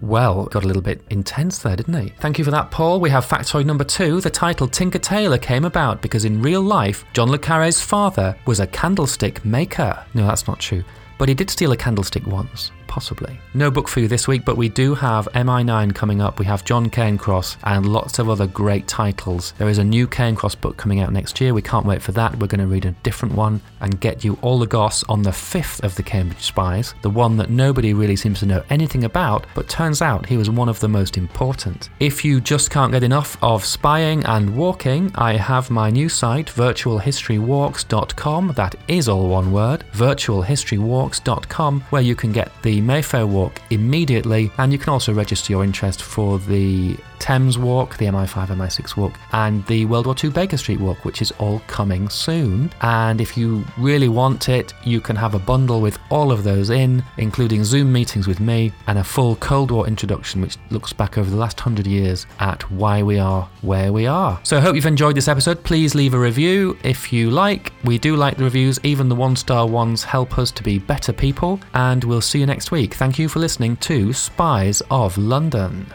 Well, 0.01 0.47
got 0.47 0.65
a 0.65 0.67
little 0.67 0.83
bit 0.83 1.05
intense 1.11 1.59
there, 1.59 1.77
didn't 1.77 1.95
he? 1.95 2.13
Thank 2.19 2.37
you 2.37 2.45
for 2.45 2.51
that, 2.51 2.73
Paul. 2.73 2.99
We 2.99 3.09
have 3.11 3.25
factoid 3.25 3.67
number 3.67 3.85
two. 3.85 4.21
The 4.21 4.31
title 4.31 4.67
Tinker 4.67 4.99
Tailor 4.99 5.39
came 5.39 5.65
about 5.65 6.03
because 6.03 6.25
in 6.25 6.43
real 6.43 6.61
life, 6.61 7.05
John 7.13 7.31
Le 7.31 7.39
Carre's 7.39 7.81
father 7.81 8.37
was 8.45 8.59
a 8.59 8.67
candlestick 8.67 9.45
maker. 9.45 10.05
No, 10.15 10.27
that's 10.27 10.49
not 10.49 10.59
true. 10.59 10.83
But 11.19 11.29
he 11.29 11.37
did 11.37 11.51
steal 11.51 11.71
a 11.71 11.77
candlestick 11.77 12.27
once 12.27 12.73
possibly. 12.93 13.41
No 13.55 13.71
book 13.71 13.89
for 13.89 14.01
you 14.01 14.09
this 14.09 14.29
week, 14.29 14.45
but 14.45 14.59
we 14.59 14.69
do 14.69 14.95
have 14.95 15.27
MI9 15.33 15.95
coming 15.95 16.21
up. 16.21 16.39
We 16.39 16.45
have 16.45 16.63
John 16.63 16.91
Cairncross 16.91 17.57
and 17.65 17.91
lots 17.91 18.19
of 18.19 18.29
other 18.29 18.47
great 18.47 18.87
titles. 18.87 19.55
There 19.57 19.71
is 19.71 19.79
a 19.79 19.85
new 19.85 20.07
Cairncross 20.07 20.61
book 20.61 20.77
coming 20.77 21.01
out 21.01 21.11
next 21.11 21.41
year. 21.41 21.55
We 21.55 21.63
can't 21.63 21.87
wait 21.87 22.03
for 22.03 22.13
that. 22.13 22.39
We're 22.39 22.49
going 22.49 22.61
to 22.61 22.67
read 22.67 22.85
a 22.85 22.91
different 23.03 23.35
one 23.35 23.63
and 23.81 23.99
get 23.99 24.25
you 24.25 24.39
all 24.43 24.59
the 24.59 24.67
goss 24.67 25.05
on 25.05 25.23
the 25.23 25.33
fifth 25.33 25.83
of 25.83 25.95
the 25.95 26.03
Cambridge 26.03 26.43
Spies, 26.43 26.95
the 27.01 27.09
one 27.09 27.39
that 27.39 27.49
nobody 27.49 27.95
really 27.95 28.15
seems 28.15 28.41
to 28.41 28.47
know 28.47 28.63
anything 28.69 29.05
about, 29.05 29.47
but 29.55 29.71
turns 29.71 30.03
out 30.03 30.27
he 30.27 30.37
was 30.37 30.51
one 30.51 30.69
of 30.69 30.81
the 30.81 30.89
most 30.89 31.17
important. 31.17 31.89
If 31.99 32.27
you 32.27 32.43
just 32.43 32.71
can't 32.71 32.93
get 32.93 33.03
enough 33.03 33.43
of 33.43 33.65
spying 33.65 34.23
and 34.25 34.55
walking, 34.55 35.11
I 35.15 35.37
have 35.37 35.71
my 35.71 35.89
new 35.89 36.11
site, 36.11 36.49
virtualhistorywalks.com. 36.49 38.53
That 38.55 38.75
is 38.87 39.09
all 39.09 39.29
one 39.29 39.51
word, 39.51 39.85
virtualhistorywalks.com, 39.93 41.81
where 41.89 42.03
you 42.03 42.15
can 42.15 42.33
get 42.33 42.53
the 42.63 42.82
Mayfair 42.87 43.27
Walk 43.27 43.61
immediately, 43.71 44.51
and 44.59 44.73
you 44.73 44.79
can 44.79 44.91
also 44.91 45.13
register 45.13 45.53
your 45.53 45.65
interest 45.65 46.03
for 46.03 46.39
the 46.39 46.97
Thames 47.23 47.57
Walk, 47.57 47.99
the 47.99 48.07
MI5, 48.07 48.49
MI6 48.49 48.97
Walk, 48.97 49.17
and 49.31 49.65
the 49.67 49.85
World 49.87 50.07
War 50.07 50.17
II 50.23 50.31
Baker 50.31 50.57
Street 50.57 50.81
Walk, 50.81 51.05
which 51.05 51.23
is 51.23 51.31
all 51.39 51.61
coming 51.69 52.09
soon. 52.09 52.69
And 52.81 53.21
if 53.21 53.37
you 53.37 53.65
really 53.79 54.09
want 54.09 54.49
it, 54.49 54.75
you 54.83 55.01
can 55.01 55.15
have 55.15 55.37
a 55.37 55.39
bundle 55.39 55.81
with 55.81 56.01
all 56.11 56.33
of 56.33 56.43
those 56.43 56.71
in, 56.71 57.05
including 57.19 57.63
Zoom 57.63 57.93
meetings 57.93 58.27
with 58.27 58.41
me 58.41 58.73
and 58.89 58.99
a 58.99 59.05
full 59.05 59.37
Cold 59.37 59.71
War 59.71 59.87
introduction, 59.87 60.41
which 60.41 60.57
looks 60.71 60.93
back 60.93 61.17
over 61.17 61.31
the 61.31 61.37
last 61.37 61.61
hundred 61.61 61.87
years 61.87 62.27
at 62.41 62.69
why 62.73 63.05
we 63.05 63.21
are 63.21 63.49
where 63.61 63.93
we 63.93 64.05
are. 64.05 64.41
So 64.43 64.57
I 64.57 64.61
hope 64.61 64.75
you've 64.75 64.87
enjoyed 64.87 65.15
this 65.15 65.29
episode. 65.29 65.63
Please 65.63 65.95
leave 65.95 66.15
a 66.15 66.19
review 66.19 66.77
if 66.83 67.13
you 67.13 67.31
like. 67.31 67.73
We 67.85 67.99
do 67.99 68.17
like 68.17 68.37
the 68.37 68.45
reviews, 68.45 68.81
even 68.83 69.09
the 69.09 69.15
one 69.15 69.37
star 69.37 69.69
ones 69.69 70.03
help 70.03 70.39
us 70.39 70.51
to 70.51 70.65
be 70.65 70.81
better 70.81 71.13
people. 71.13 71.61
And 71.75 72.03
we'll 72.03 72.21
see 72.21 72.41
you 72.41 72.47
next 72.47 72.72
week. 72.73 72.95
Thank 72.95 73.19
you 73.19 73.29
for 73.29 73.39
listening 73.39 73.77
to 73.77 74.13
Spies 74.13 74.83
of 74.91 75.17
London. 75.17 75.87